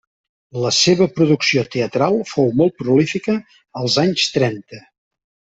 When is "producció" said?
1.19-1.63